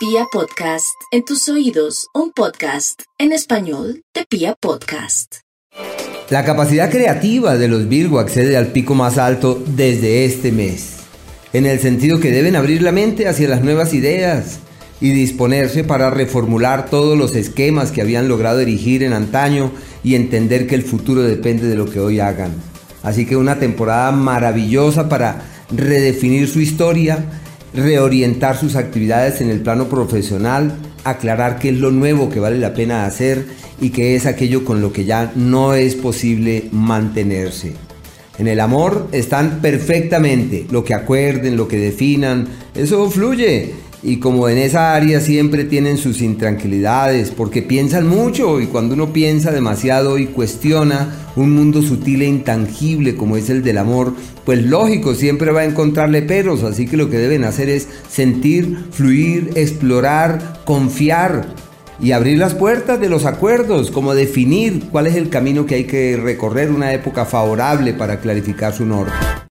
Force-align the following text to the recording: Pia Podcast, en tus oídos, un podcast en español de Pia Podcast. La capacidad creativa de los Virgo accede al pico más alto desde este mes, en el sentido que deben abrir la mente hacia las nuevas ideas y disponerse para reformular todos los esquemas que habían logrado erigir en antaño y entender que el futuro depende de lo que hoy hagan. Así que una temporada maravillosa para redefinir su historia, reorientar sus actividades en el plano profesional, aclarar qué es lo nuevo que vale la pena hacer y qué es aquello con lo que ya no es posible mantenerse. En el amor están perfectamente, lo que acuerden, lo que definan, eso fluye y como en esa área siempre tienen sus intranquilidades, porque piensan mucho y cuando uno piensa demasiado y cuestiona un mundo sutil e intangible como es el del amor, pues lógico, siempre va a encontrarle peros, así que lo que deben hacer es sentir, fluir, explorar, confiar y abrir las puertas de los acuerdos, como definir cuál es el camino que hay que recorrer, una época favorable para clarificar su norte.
Pia 0.00 0.24
Podcast, 0.32 0.94
en 1.12 1.26
tus 1.26 1.46
oídos, 1.50 2.06
un 2.14 2.32
podcast 2.32 3.02
en 3.18 3.32
español 3.32 4.02
de 4.14 4.24
Pia 4.24 4.56
Podcast. 4.58 5.40
La 6.30 6.42
capacidad 6.42 6.90
creativa 6.90 7.58
de 7.58 7.68
los 7.68 7.86
Virgo 7.86 8.18
accede 8.18 8.56
al 8.56 8.68
pico 8.68 8.94
más 8.94 9.18
alto 9.18 9.62
desde 9.76 10.24
este 10.24 10.52
mes, 10.52 11.00
en 11.52 11.66
el 11.66 11.80
sentido 11.80 12.18
que 12.18 12.30
deben 12.30 12.56
abrir 12.56 12.80
la 12.80 12.92
mente 12.92 13.28
hacia 13.28 13.46
las 13.46 13.62
nuevas 13.62 13.92
ideas 13.92 14.60
y 15.02 15.10
disponerse 15.10 15.84
para 15.84 16.08
reformular 16.08 16.88
todos 16.88 17.18
los 17.18 17.36
esquemas 17.36 17.92
que 17.92 18.00
habían 18.00 18.26
logrado 18.26 18.60
erigir 18.60 19.02
en 19.02 19.12
antaño 19.12 19.70
y 20.02 20.14
entender 20.14 20.66
que 20.66 20.76
el 20.76 20.82
futuro 20.82 21.20
depende 21.20 21.66
de 21.66 21.76
lo 21.76 21.84
que 21.84 22.00
hoy 22.00 22.20
hagan. 22.20 22.54
Así 23.02 23.26
que 23.26 23.36
una 23.36 23.58
temporada 23.58 24.12
maravillosa 24.12 25.10
para 25.10 25.42
redefinir 25.70 26.48
su 26.48 26.60
historia, 26.60 27.22
reorientar 27.74 28.56
sus 28.56 28.76
actividades 28.76 29.40
en 29.40 29.50
el 29.50 29.60
plano 29.60 29.88
profesional, 29.88 30.72
aclarar 31.04 31.58
qué 31.58 31.70
es 31.70 31.78
lo 31.78 31.90
nuevo 31.90 32.28
que 32.30 32.40
vale 32.40 32.58
la 32.58 32.74
pena 32.74 33.06
hacer 33.06 33.46
y 33.80 33.90
qué 33.90 34.16
es 34.16 34.26
aquello 34.26 34.64
con 34.64 34.80
lo 34.80 34.92
que 34.92 35.04
ya 35.04 35.32
no 35.34 35.74
es 35.74 35.94
posible 35.94 36.68
mantenerse. 36.72 37.72
En 38.38 38.48
el 38.48 38.60
amor 38.60 39.08
están 39.12 39.60
perfectamente, 39.60 40.66
lo 40.70 40.82
que 40.82 40.94
acuerden, 40.94 41.56
lo 41.56 41.68
que 41.68 41.76
definan, 41.76 42.48
eso 42.74 43.10
fluye 43.10 43.74
y 44.02 44.16
como 44.16 44.48
en 44.48 44.58
esa 44.58 44.94
área 44.94 45.20
siempre 45.20 45.64
tienen 45.64 45.98
sus 45.98 46.22
intranquilidades, 46.22 47.30
porque 47.30 47.62
piensan 47.62 48.08
mucho 48.08 48.60
y 48.60 48.66
cuando 48.66 48.94
uno 48.94 49.12
piensa 49.12 49.50
demasiado 49.50 50.18
y 50.18 50.26
cuestiona 50.26 51.14
un 51.36 51.54
mundo 51.54 51.82
sutil 51.82 52.22
e 52.22 52.26
intangible 52.26 53.14
como 53.14 53.36
es 53.36 53.50
el 53.50 53.62
del 53.62 53.78
amor, 53.78 54.14
pues 54.44 54.64
lógico, 54.64 55.14
siempre 55.14 55.52
va 55.52 55.60
a 55.60 55.64
encontrarle 55.64 56.22
peros, 56.22 56.62
así 56.62 56.86
que 56.86 56.96
lo 56.96 57.10
que 57.10 57.18
deben 57.18 57.44
hacer 57.44 57.68
es 57.68 57.88
sentir, 58.08 58.86
fluir, 58.90 59.50
explorar, 59.54 60.62
confiar 60.64 61.54
y 62.00 62.12
abrir 62.12 62.38
las 62.38 62.54
puertas 62.54 62.98
de 63.00 63.10
los 63.10 63.26
acuerdos, 63.26 63.90
como 63.90 64.14
definir 64.14 64.88
cuál 64.90 65.06
es 65.06 65.16
el 65.16 65.28
camino 65.28 65.66
que 65.66 65.74
hay 65.74 65.84
que 65.84 66.16
recorrer, 66.16 66.70
una 66.70 66.94
época 66.94 67.26
favorable 67.26 67.92
para 67.92 68.20
clarificar 68.20 68.72
su 68.72 68.86
norte. 68.86 69.12